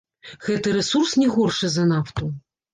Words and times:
Гэты 0.45 0.73
рэсурс 0.77 1.13
не 1.21 1.29
горшы 1.37 1.73
за 1.77 1.89
нафту. 1.95 2.35